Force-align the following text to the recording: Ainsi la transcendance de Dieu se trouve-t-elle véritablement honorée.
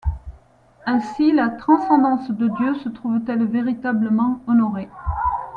Ainsi 0.87 1.31
la 1.31 1.49
transcendance 1.49 2.31
de 2.31 2.47
Dieu 2.47 2.73
se 2.81 2.89
trouve-t-elle 2.89 3.43
véritablement 3.45 4.41
honorée. 4.47 4.89